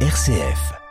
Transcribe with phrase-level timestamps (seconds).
[0.00, 0.85] RCF.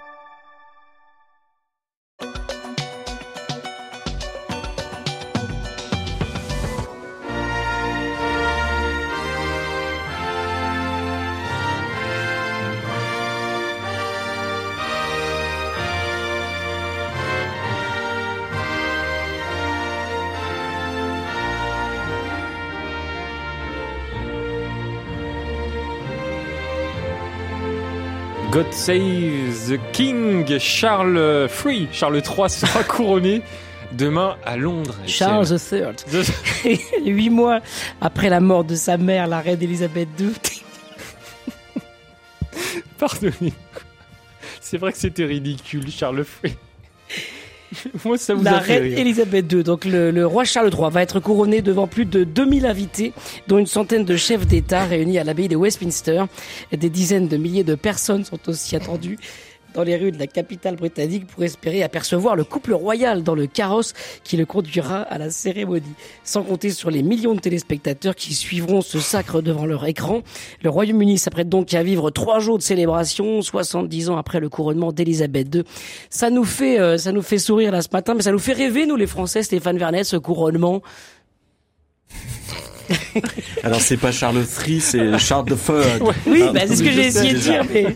[28.56, 33.41] God Save the King, Charles III, Charles III sera couronné
[33.91, 34.95] demain à Londres.
[35.05, 36.77] Charles III.
[37.05, 37.59] Huit mois
[37.99, 40.31] après la mort de sa mère, la reine Elisabeth II.
[42.98, 43.52] Pardonnez.
[44.62, 46.55] C'est vrai que c'était ridicule, Charles III.
[48.05, 48.99] Moi, ça vous la a fait reine rire.
[48.99, 52.65] Elisabeth II, donc le, le roi Charles III, va être couronné devant plus de 2000
[52.65, 53.13] invités,
[53.48, 56.25] dont une centaine de chefs d'État réunis à l'abbaye de Westminster.
[56.71, 59.17] Des dizaines de milliers de personnes sont aussi attendues
[59.75, 63.45] dans les rues de la capitale britannique pour espérer apercevoir le couple royal dans le
[63.45, 63.93] carrosse
[64.23, 65.84] qui le conduira à la cérémonie.
[66.23, 70.22] Sans compter sur les millions de téléspectateurs qui suivront ce sacre devant leur écran.
[70.64, 74.92] Le Royaume-Uni s'apprête donc à vivre trois jours de célébration, 70 ans après le couronnement
[74.92, 75.64] d'Elisabeth II.
[76.09, 78.53] Ça nous fait, euh, ça nous fait sourire là ce matin, mais ça nous fait
[78.53, 80.81] rêver, nous les Français, Stéphane Vernet, ce couronnement.
[83.64, 85.81] Alors c'est pas Charles III, c'est Charles de Feu.
[86.28, 87.95] Oui, Ah, bah, c'est ce que j'ai essayé de dire, mais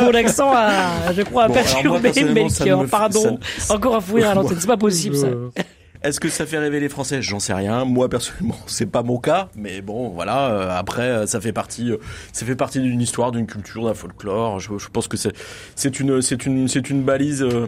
[0.00, 2.86] mon accent a, je crois, a Bon, perturbé Melchior.
[2.86, 3.38] Pardon.
[3.58, 4.56] ça- Encore un fou rire à l'antenne.
[4.60, 5.28] C'est pas possible, ça.
[6.02, 7.20] Est-ce que ça fait rêver les Français?
[7.20, 7.84] J'en sais rien.
[7.84, 10.46] Moi personnellement, c'est pas mon cas, mais bon, voilà.
[10.50, 11.98] euh, après, euh, ça fait partie, euh,
[12.32, 14.60] ça fait partie d'une histoire, d'une culture, d'un folklore.
[14.60, 15.32] Je, je pense que c'est,
[15.74, 17.42] c'est une, c'est une, c'est une balise.
[17.42, 17.66] euh,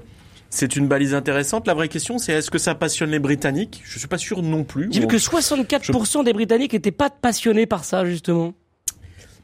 [0.52, 1.66] c'est une balise intéressante.
[1.66, 3.80] La vraie question, c'est est-ce que ça passionne les Britanniques?
[3.84, 4.88] Je suis pas sûr non plus.
[4.92, 8.52] J'ai vu que 64% des Britanniques étaient pas passionnés par ça, justement.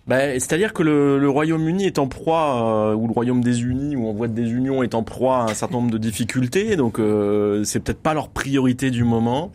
[0.07, 3.97] Bah, c'est-à-dire que le, le Royaume-Uni est en proie, euh, ou le Royaume des Unis,
[3.97, 6.99] ou en voie de désunion est en proie à un certain nombre de difficultés, donc
[6.99, 9.53] euh, c'est peut-être pas leur priorité du moment.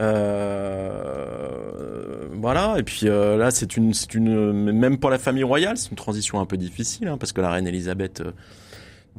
[0.00, 1.10] Euh,
[2.32, 5.90] voilà, et puis euh, là, c'est une, c'est une, même pour la famille royale, c'est
[5.90, 8.30] une transition un peu difficile, hein, parce que la reine Elisabeth euh,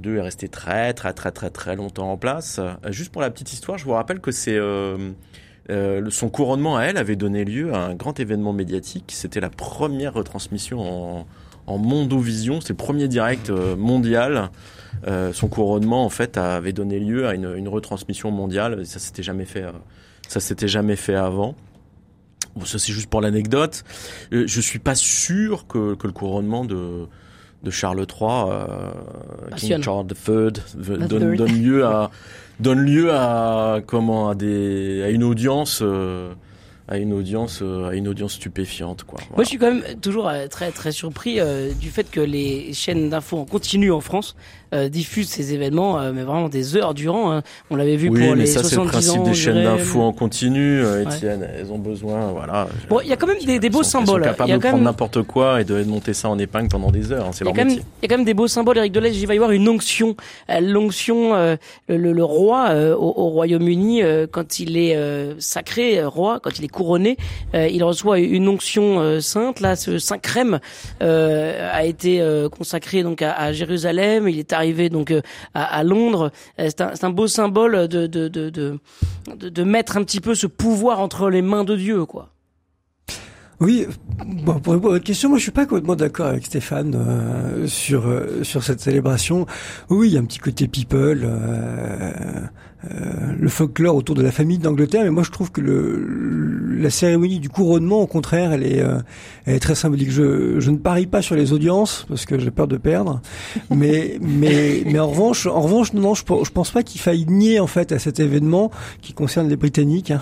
[0.03, 2.59] II est restée très, très, très, très, très longtemps en place.
[2.59, 5.11] Euh, juste pour la petite histoire, je vous rappelle que c'est euh,
[5.69, 9.11] euh, son couronnement à elle avait donné lieu à un grand événement médiatique.
[9.15, 11.27] C'était la première retransmission en,
[11.67, 12.61] en mondovision.
[12.61, 14.49] C'est le premier direct mondial.
[15.33, 18.85] Son couronnement, en fait, avait donné lieu à une, une retransmission mondiale.
[18.85, 19.65] Ça s'était jamais fait.
[20.27, 21.55] ça s'était jamais fait avant.
[22.55, 23.83] Bon, ça c'est juste pour l'anecdote.
[24.31, 27.07] Je suis pas sûr que, que le couronnement de
[27.63, 28.65] de Charles III, euh.
[29.55, 30.51] King Charles III,
[31.07, 32.09] donne, donne lieu à
[32.59, 36.33] donne lieu à comment à des à une audience euh,
[36.87, 39.19] à une audience euh, à une audience stupéfiante quoi.
[39.19, 39.43] Moi, Voilà.
[39.43, 43.09] je suis quand même toujours euh, très très surpris euh, du fait que les chaînes
[43.09, 44.35] d'infos en continu en France
[44.73, 47.31] euh, diffusent ces événements, euh, mais vraiment des heures durant.
[47.31, 47.41] hein.
[47.69, 49.23] On l'avait vu oui, pour mais les ça c'est le 70 principe ans.
[49.23, 51.13] des chaînes d'infos en continu, euh, Ouais.
[51.15, 51.47] Étienne.
[51.57, 52.67] Elles ont besoin, voilà.
[52.89, 54.23] Bon, il y a quand même des, des beaux sont- symboles.
[54.23, 56.29] sont Il capables y a de quand prendre même n'importe quoi et de monter ça
[56.29, 57.25] en épingle pendant des heures.
[57.27, 57.83] hein, c'est leur quand même, métier.
[58.01, 59.17] il y a quand même des beaux symboles, Eric Delage.
[59.17, 60.15] Il va y avoir une onction.
[60.49, 61.55] Euh, L'onction, euh,
[61.89, 66.39] le, le- le roi euh, au, au Royaume-Uni, euh, quand il est euh, sacré roi,
[66.41, 67.17] quand il est couronné,
[67.55, 69.59] euh, il reçoit une onction euh, sainte.
[69.59, 70.59] Là, ce saint crème
[71.01, 74.27] euh, a été euh, consacré donc à, à Jérusalem.
[74.29, 74.53] Il est
[74.89, 75.21] donc euh,
[75.53, 76.31] à, Londres.
[76.59, 78.49] Euh, C'est un, beau symbole de de, de,
[79.35, 82.29] de, mettre un petit peu ce pouvoir entre les mains de Dieu, quoi.
[83.59, 83.85] Oui,
[84.25, 87.67] bon, pour répondre à votre question, moi je suis pas complètement d'accord avec Stéphane euh,
[87.67, 88.03] sur
[88.41, 89.45] sur cette célébration.
[89.89, 91.27] Oui, il y a un petit côté people,
[92.89, 96.89] euh, le folklore autour de la famille d'Angleterre, mais moi je trouve que le, la
[96.89, 98.99] cérémonie du couronnement, au contraire, elle est, euh,
[99.45, 100.09] elle est très symbolique.
[100.09, 103.21] Je, je ne parie pas sur les audiences parce que j'ai peur de perdre,
[103.69, 107.59] mais mais mais en revanche, en revanche, non, je, je pense pas qu'il faille nier
[107.59, 108.71] en fait à cet événement
[109.01, 110.21] qui concerne les Britanniques, hein,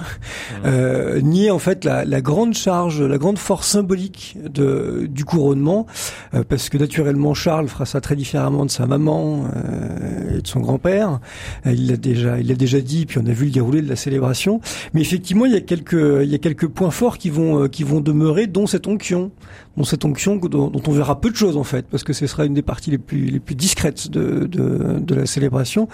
[0.65, 5.85] euh, nier en fait la, la grande charge, la grande force symbolique de, du couronnement,
[6.33, 10.47] euh, parce que naturellement Charles fera ça très différemment de sa maman euh, et de
[10.47, 11.19] son grand-père.
[11.65, 13.95] Il l'a déjà, il l'a déjà dit, puis on a vu le déroulé de la
[13.95, 14.61] célébration.
[14.93, 18.67] Mais effectivement, il y a quelques, points forts qui vont, euh, qui vont demeurer, dont
[18.67, 19.31] cette onction,
[19.77, 22.45] dont cette onction dont, on verra peu de choses en fait, parce que ce sera
[22.45, 25.87] une des parties les plus, les plus discrètes de, la célébration,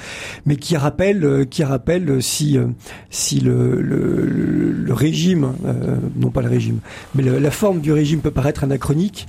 [0.46, 2.60] mais qui rappelle, euh, qui rappelle euh, si,
[3.40, 5.54] le, régime,
[6.16, 6.80] non pas le régime,
[7.16, 9.28] mais la forme du régime peut paraître anachronique.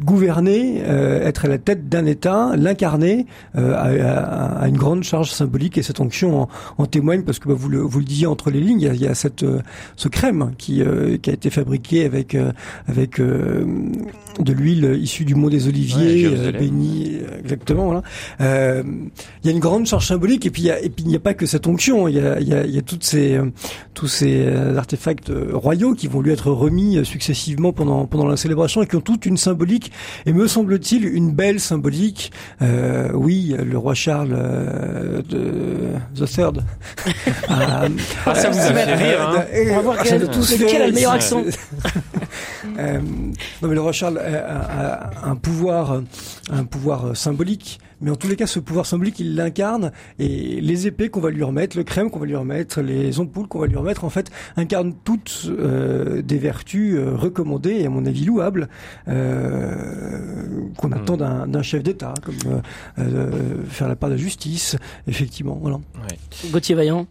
[0.00, 6.00] Gouverner, être à la tête d'un État, l'incarner, a, une grande charge symbolique et cette
[6.00, 6.48] onction
[6.78, 8.88] en, témoigne parce que bah, vous, le, vous le disiez entre les lignes, il y
[8.88, 9.44] a, il y a cette,
[9.96, 10.82] ce crème qui,
[11.22, 12.36] qui a été fabriqué avec,
[12.86, 17.86] avec de l'huile issue du mont des Oliviers, béni, exactement.
[17.86, 18.02] Voilà.
[18.40, 21.08] il y a une grande charge symbolique et puis il y a, et puis il
[21.08, 22.82] n'y a pas que cette onction, il y a, il y a, il y a
[22.82, 23.38] toutes ces,
[23.94, 28.86] tous ces artefacts royaux qui vont lui être remis successivement pendant pendant la célébration et
[28.86, 29.87] qui ont toute une symbolique
[30.26, 32.32] et me semble-t-il une belle symbolique.
[32.62, 36.64] Euh, oui, le roi Charles euh, de the Third.
[37.48, 37.88] ah,
[38.34, 39.28] ça vous a fait rire.
[39.28, 39.44] Hein.
[39.70, 41.42] On va voir quel, lequel a le meilleur accent.
[42.78, 43.00] Euh,
[43.62, 46.02] non mais le roi Charles a, a un pouvoir
[46.50, 50.86] un pouvoir symbolique mais en tous les cas, ce pouvoir symbolique, il l'incarne, et les
[50.86, 53.66] épées qu'on va lui remettre, le crème qu'on va lui remettre, les ampoules qu'on va
[53.66, 58.24] lui remettre, en fait, incarnent toutes euh, des vertus euh, recommandées et à mon avis
[58.24, 58.68] louables
[59.08, 59.74] euh,
[60.76, 61.50] qu'on attend hmm.
[61.50, 62.62] d'un chef d'État, comme
[63.68, 64.76] faire la part de la justice,
[65.06, 65.58] effectivement.
[65.60, 65.76] Voilà.
[65.76, 66.50] Ouais.
[66.50, 67.06] Gauthier Vaillant.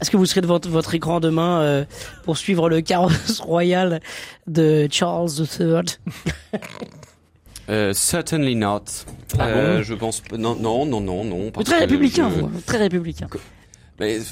[0.00, 1.86] Est-ce que vous serez devant votre écran demain
[2.24, 4.00] pour suivre le carrosse royal
[4.46, 5.82] de Charles III
[7.66, 9.06] Uh, certainly not.
[9.38, 11.50] Ah euh, je pense non non non non non.
[11.50, 13.26] Très républicain, vous, très républicain.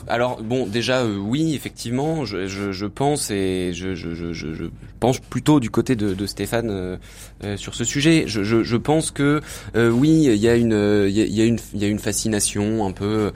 [0.09, 4.65] Alors bon, déjà euh, oui, effectivement, je, je, je, pense et je, je,
[4.99, 6.97] pense plutôt du côté de, de Stéphane euh,
[7.45, 8.25] euh sur ce sujet.
[8.27, 9.41] Je, pense que
[9.77, 12.85] euh, oui, il y a une il y a, une il y a une fascination
[12.85, 13.31] un peu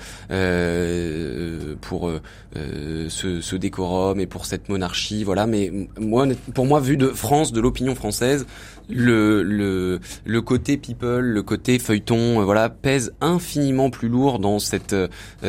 [1.80, 2.10] pour
[2.56, 5.46] ce, ce décorum et pour cette monarchie, voilà.
[5.46, 8.46] Mais moi, pour moi, vu de France, de l'opinion française,
[8.88, 14.94] le, le le côté people, le côté feuilleton, voilà, pèse infiniment plus lourd dans cette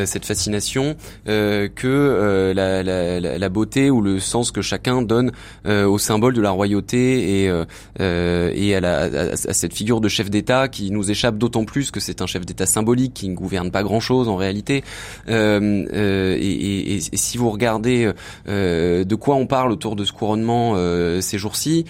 [0.06, 0.95] cette fascination
[1.28, 5.31] euh, que euh, la, la, la, beauté ou le sens que chacun donne
[5.66, 7.51] euh, au symbole de la royauté et,
[8.00, 12.00] et à, la, à, cette figure de chef d'État qui nous échappe d'autant plus que
[12.00, 14.84] c'est un chef d'État symbolique qui ne gouverne pas grand-chose en réalité.
[15.28, 18.12] Et, et, et, si vous regardez
[18.48, 20.75] de quoi on parle autour de ce couronnement
[21.22, 21.86] ces jours-ci,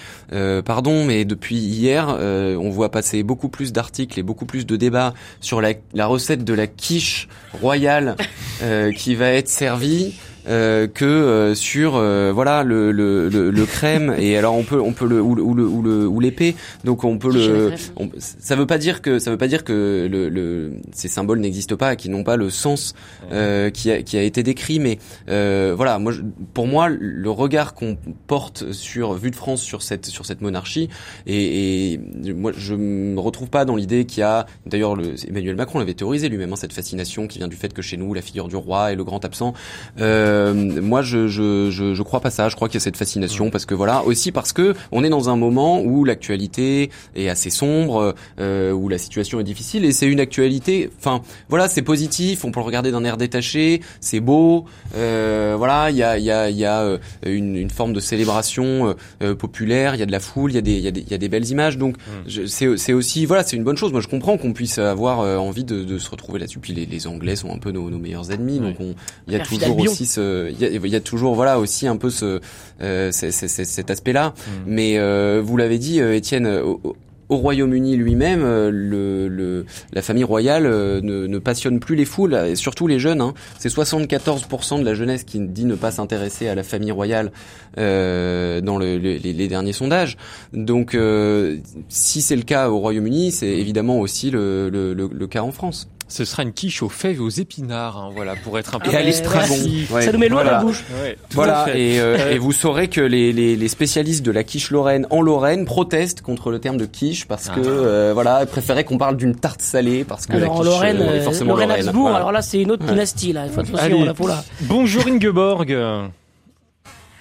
[0.66, 5.14] pardon, mais depuis hier, on voit passer beaucoup plus d'articles et beaucoup plus de débats
[5.40, 5.74] sur la,
[6.08, 7.28] recette de la quiche
[7.62, 8.16] royale
[8.64, 10.16] euh, qui va être servi
[10.48, 14.16] euh, que euh, sur euh, voilà le, le, le, le, crème.
[14.18, 16.56] Et alors on peut on peut le ou, ou le ou le ou l'épée.
[16.84, 17.74] Donc on peut le
[18.18, 21.76] ça veut pas dire que ça veut pas dire que le, le ces symboles n'existent
[21.76, 22.94] pas et qui n'ont pas le sens
[23.32, 24.80] euh, qui a qui a été décrit.
[24.80, 26.14] Mais voilà moi
[26.54, 27.98] pour moi le regard qu'on
[28.28, 30.90] porte sur vue de France sur cette sur cette monarchie
[31.26, 32.00] et, et
[32.34, 34.98] moi je me retrouve pas dans l'idée qu'il y a d'ailleurs
[35.28, 38.14] Emmanuel Macron l'avait théorisé lui-même hein, cette fascination qui vient du fait que chez nous
[38.14, 39.54] la figure du roi est le grand absent.
[40.00, 42.50] Euh, euh, moi, je, je, je, je, crois pas ça.
[42.50, 45.10] Je crois qu'il y a cette fascination parce que voilà, aussi parce que on est
[45.10, 49.92] dans un moment où l'actualité est assez sombre, euh, où la situation est difficile et
[49.92, 50.90] c'est une actualité.
[51.00, 52.46] Enfin, voilà, c'est positif.
[52.46, 53.82] On peut le regarder d'un air détaché.
[54.00, 54.66] C'est beau.
[54.96, 57.94] Euh, voilà, il y a, il y a, il y a euh, une, une, forme
[57.94, 59.96] de célébration euh, populaire.
[59.96, 60.52] Il y a de la foule.
[60.52, 61.78] Il y a des, il y a des, il y a des belles images.
[61.78, 62.46] Donc, mmh.
[62.48, 63.92] c'est, c'est aussi, voilà, c'est une bonne chose.
[63.92, 66.60] Moi, je comprends qu'on puisse avoir envie de, de, se retrouver là-dessus.
[66.60, 68.60] Puis les, les Anglais sont un peu nos, nos meilleurs ennemis.
[68.60, 68.96] Donc, on,
[69.28, 72.40] il y a toujours aussi ce il y, a, toujours voilà aussi un peu ce
[72.82, 74.30] euh, cet aspect-là.
[74.30, 74.52] Mm.
[74.68, 76.48] Mais euh, vous l'avez dit, euh, Étienne.
[76.48, 76.96] Au,
[77.30, 82.88] Royaume-Uni lui-même, le, le, la famille royale ne, ne, passionne plus les foules, et surtout
[82.88, 83.20] les jeunes.
[83.20, 83.34] Hein.
[83.60, 87.34] C'est 74% de la jeunesse qui dit ne pas s'intéresser à la famille royale
[87.78, 90.16] euh, dans le, les, les, derniers sondages.
[90.54, 91.58] Donc, euh,
[91.90, 95.90] si c'est le cas au Royaume-Uni, c'est évidemment aussi le, le, le cas en France
[96.08, 98.92] ce sera une quiche aux fèves et aux épinards, hein, voilà, pour être un peu.
[98.92, 99.56] Et à l'estragon.
[100.00, 100.84] Ça nous met l'eau à la bouche.
[101.32, 101.66] voilà.
[101.76, 105.22] Et, euh, et, vous saurez que les, les, les, spécialistes de la quiche lorraine en
[105.22, 107.68] Lorraine protestent contre le terme de quiche parce que ah.
[107.68, 110.72] euh, voilà, ils préféraient qu'on parle d'une tarte salée parce que alors, la quiche en
[110.72, 112.16] Lorraine, euh, forcément Lorraine, Habsbourg.
[112.16, 113.46] Alors là, c'est une autre dynastie là.
[113.46, 114.44] Il faut attention la là.
[114.62, 115.72] Bonjour Ingeborg.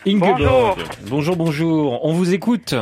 [0.06, 0.38] Ingeborg.
[0.38, 0.76] Bonjour.
[1.08, 2.04] Bonjour, bonjour.
[2.04, 2.74] On vous écoute.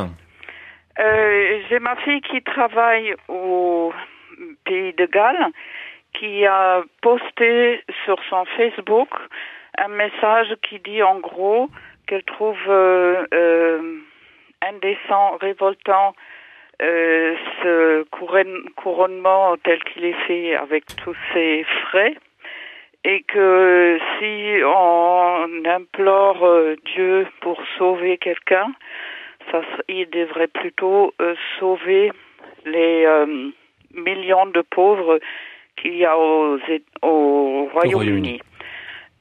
[0.97, 3.91] J'ai ma fille qui travaille au
[4.65, 5.51] pays de Galles
[6.19, 9.09] qui a posté sur son Facebook
[9.77, 11.69] un message qui dit en gros
[12.07, 13.99] qu'elle trouve euh, euh,
[14.61, 16.15] indécent, révoltant
[16.81, 18.03] euh, ce
[18.75, 22.15] couronnement tel qu'il est fait avec tous ces frais
[23.03, 28.71] et que si on implore Dieu pour sauver quelqu'un,
[29.87, 31.13] il devrait plutôt
[31.59, 32.11] sauver
[32.65, 33.05] les
[33.93, 35.19] millions de pauvres
[35.77, 36.57] qu'il y a au,
[37.73, 38.39] Royaume-Uni.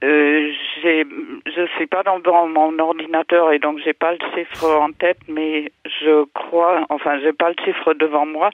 [0.02, 1.04] Euh, j'ai,
[1.46, 5.18] je suis pas dans, dans mon ordinateur et donc j'ai pas le chiffre en tête,
[5.28, 8.50] mais je crois, enfin j'ai pas le chiffre devant moi,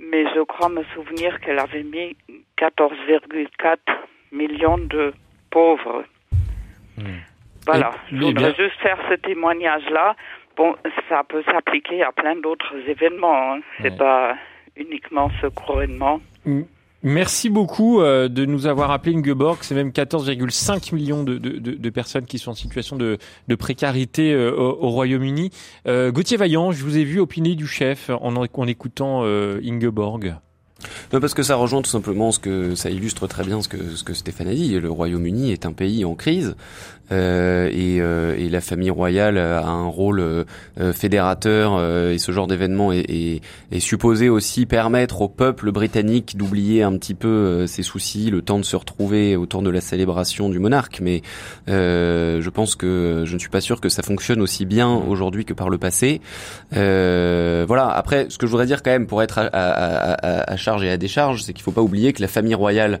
[0.00, 2.16] mais je crois me souvenir qu'elle avait mis
[2.58, 3.76] 14,4
[4.32, 5.12] millions de
[5.50, 6.04] pauvres.
[7.66, 10.16] Voilà, Et- je eh voudrais bien- juste faire ce témoignage-là.
[10.56, 10.74] Bon,
[11.08, 13.52] ça peut s'appliquer à plein d'autres événements.
[13.54, 13.60] hein.
[13.80, 13.96] C'est Ouais.
[13.96, 14.34] pas
[14.76, 16.20] uniquement ce couronnement.
[17.02, 19.58] Merci beaucoup euh, de nous avoir appelé Ingeborg.
[19.62, 23.18] C'est même 14,5 millions de, de, de, personnes qui sont en situation de,
[23.58, 25.50] précarité euh, au, au Royaume-Uni.
[25.86, 30.34] Euh, Gauthier Vaillant, je vous ai vu opiner du chef en, écoutant Ingeborg.
[31.12, 33.78] Non, parce que ça rejoint tout simplement ce que ça illustre très bien ce que
[33.96, 34.78] ce que Stéphane a dit.
[34.78, 36.54] Le Royaume-Uni est un pays en crise
[37.12, 40.44] euh, et, euh, et la famille royale a un rôle euh,
[40.92, 43.40] fédérateur euh, et ce genre d'événement est, est,
[43.72, 48.42] est supposé aussi permettre au peuple britannique d'oublier un petit peu euh, ses soucis, le
[48.42, 51.00] temps de se retrouver autour de la célébration du monarque.
[51.02, 51.22] Mais
[51.68, 55.44] euh, je pense que je ne suis pas sûr que ça fonctionne aussi bien aujourd'hui
[55.44, 56.20] que par le passé.
[56.70, 57.88] Voilà.
[57.88, 60.90] Après, ce que je voudrais dire quand même pour être à, à, à, à et
[60.90, 63.00] à décharge, c'est qu'il faut pas oublier que la famille royale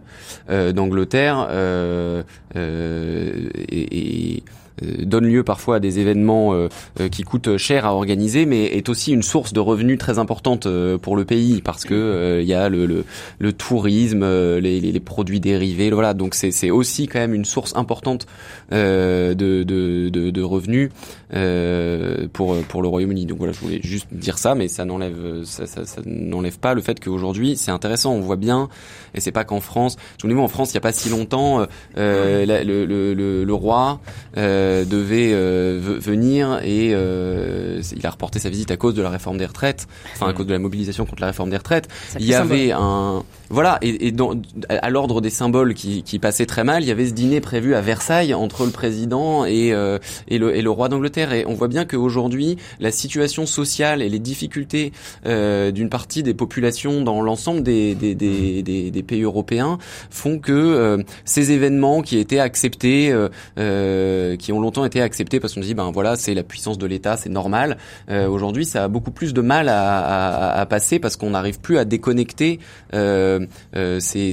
[0.50, 2.22] euh, d'Angleterre euh,
[2.56, 4.42] euh, et, et,
[4.82, 6.68] euh, donne lieu parfois à des événements euh,
[7.00, 10.66] euh, qui coûtent cher à organiser, mais est aussi une source de revenus très importante
[10.66, 13.04] euh, pour le pays parce que il y a le, le,
[13.38, 14.24] le tourisme,
[14.58, 16.14] les, les, produits dérivés, voilà.
[16.14, 18.26] Donc c'est aussi quand même une source importante
[18.70, 20.90] de, de, de, de revenus
[21.34, 23.26] euh, pour pour le Royaume-Uni.
[23.26, 26.74] Donc voilà, je voulais juste dire ça, mais ça n'enlève ça, ça, ça n'enlève pas
[26.74, 28.12] le fait qu'aujourd'hui c'est intéressant.
[28.12, 28.68] On voit bien,
[29.14, 29.96] et c'est pas qu'en France.
[30.20, 33.54] Souvenez-vous, en France, il y a pas si longtemps, euh, la- le, le, le, le
[33.54, 34.00] roi
[34.36, 39.02] euh, devait euh, ve- venir et euh, il a reporté sa visite à cause de
[39.02, 41.88] la réforme des retraites, enfin à cause de la mobilisation contre la réforme des retraites.
[42.18, 42.52] Il y symbole.
[42.58, 44.32] avait un voilà et, et dans,
[44.68, 47.74] à l'ordre des symboles qui, qui passaient très mal, il y avait ce dîner prévu
[47.74, 51.54] à Versailles entre le président et euh, et le, et le roi d'Angleterre et on
[51.54, 54.92] voit bien qu'aujourd'hui la situation sociale et les difficultés
[55.26, 59.78] euh, d'une partie des populations dans l'ensemble des, pays européens
[60.10, 63.12] font que euh, ces événements qui étaient acceptés,
[63.58, 66.86] euh, qui ont longtemps été acceptés parce qu'on dit ben voilà c'est la puissance de
[66.86, 67.76] l'État, c'est normal.
[68.08, 72.60] Aujourd'hui ça a beaucoup plus de mal à, passer parce qu'on n'arrive plus à déconnecter
[72.92, 74.32] ces,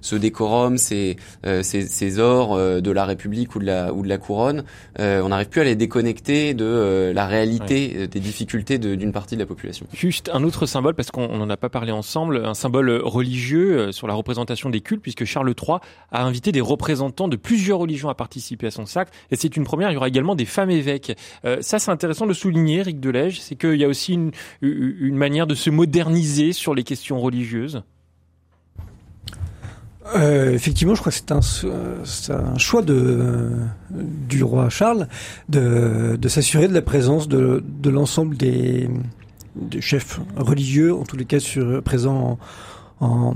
[0.00, 1.16] ce décorum, ces,
[1.62, 4.64] ces, ces ors de la République ou de la, ou de la couronne.
[4.98, 9.12] On n'arrive plus à les déconnecter de euh, la réalité euh, des difficultés de- d'une
[9.12, 9.86] partie de la population.
[9.92, 13.92] Juste un autre symbole, parce qu'on n'en a pas parlé ensemble, un symbole religieux euh,
[13.92, 15.78] sur la représentation des cultes, puisque Charles III
[16.12, 19.12] a invité des représentants de plusieurs religions à participer à son sacre.
[19.30, 21.16] Et c'est une première, il y aura également des femmes évêques.
[21.44, 24.30] Euh, ça, c'est intéressant de souligner, Eric Delège, c'est qu'il y a aussi une,
[24.62, 27.82] une manière de se moderniser sur les questions religieuses.
[30.14, 31.18] Euh, effectivement, je crois que
[32.04, 33.50] c'est un, un choix de,
[33.90, 35.08] du roi Charles
[35.48, 38.88] de, de s'assurer de la présence de, de l'ensemble des,
[39.56, 42.38] des chefs religieux, en tous les cas sur, présents
[43.00, 43.34] en, en-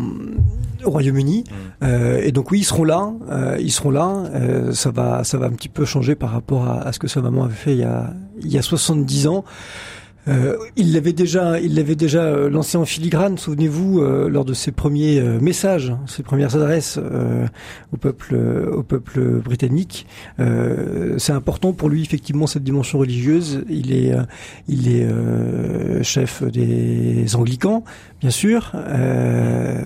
[0.84, 1.44] au Royaume-Uni.
[1.82, 3.12] Euh, et donc oui, ils seront là.
[3.30, 4.08] euh, ils seront là.
[4.34, 7.08] Euh, ça va, ça va un petit peu changer par rapport à, à ce que
[7.08, 9.44] sa maman avait fait il y a, il y a 70 ans.
[10.28, 13.38] Euh, il l'avait déjà, il l'avait déjà euh, lancé en filigrane.
[13.38, 17.46] Souvenez-vous euh, lors de ses premiers euh, messages, ses premières adresses euh,
[17.92, 20.06] au peuple, au peuple britannique.
[21.18, 23.64] C'est important pour lui effectivement cette dimension religieuse.
[23.68, 24.14] Il est,
[24.68, 25.06] il est
[26.02, 27.84] chef des Anglicans,
[28.20, 29.82] bien sûr, euh,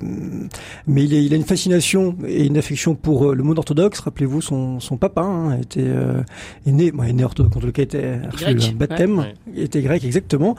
[0.87, 4.00] mais il, est- il a une fascination et une affection pour euh, le monde orthodoxe.
[4.00, 6.23] Rappelez-vous, son, son papa hein, était euh,
[6.67, 9.35] est né, bon, est né orthodoxe, en tout cas était reçu Grec, un baptême, ouais.
[9.57, 10.57] était grec exactement.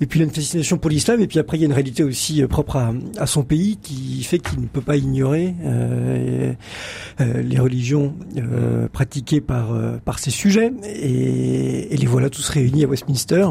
[0.00, 1.20] Et puis il a une fascination pour l'islam.
[1.20, 3.76] Et puis après il y a une réalité aussi euh, propre à, à son pays
[3.82, 6.54] qui fait qu'il ne peut pas ignorer euh,
[7.20, 10.72] et, euh, les religions euh, pratiquées par euh, par ses sujets.
[10.84, 13.46] Et, et les voilà tous réunis à Westminster.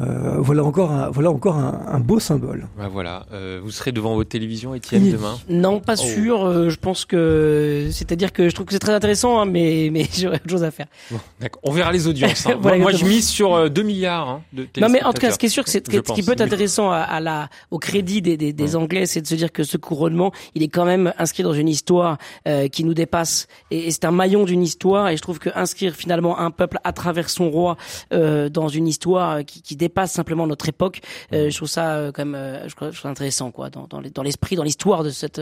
[0.00, 2.66] Euh, voilà encore un, voilà encore un, un beau symbole.
[2.78, 5.38] Bah voilà, euh, vous serez devant votre télévision, Étienne, demain.
[5.48, 6.04] Non, pas Oh.
[6.04, 6.44] sûr.
[6.44, 10.06] euh, je pense que, c'est-à-dire que je trouve que c'est très intéressant, hein, mais mais
[10.16, 10.86] j'aurais autre chose à faire.
[11.10, 11.60] Bon, d'accord.
[11.64, 12.46] On verra les audiences.
[12.46, 12.56] hein.
[12.60, 15.20] Voilà, moi, moi, je mise sur euh, 2 milliards hein, de Non, mais en tout
[15.20, 17.48] cas, ce qui est sûr, que c'est ce qui peut être intéressant à, à la,
[17.70, 20.68] au crédit des, des, des Anglais, c'est de se dire que ce couronnement, il est
[20.68, 24.44] quand même inscrit dans une histoire euh, qui nous dépasse, et, et c'est un maillon
[24.44, 25.08] d'une histoire.
[25.08, 27.76] Et je trouve que inscrire finalement un peuple à travers son roi
[28.12, 31.00] euh, dans une histoire qui, qui dépasse simplement notre époque,
[31.32, 34.00] euh, je trouve ça euh, quand même, euh, je trouve ça intéressant, quoi, dans, dans
[34.00, 35.40] les- dans l'esprit, dans l'histoire de cette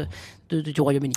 [0.50, 1.14] de- du Royaume-Uni.